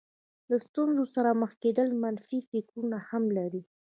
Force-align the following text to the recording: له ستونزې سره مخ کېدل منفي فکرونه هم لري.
له 0.49 0.57
ستونزې 0.67 1.05
سره 1.15 1.31
مخ 1.41 1.51
کېدل 1.63 1.87
منفي 2.03 2.39
فکرونه 2.49 2.97
هم 3.09 3.23
لري. 3.37 3.61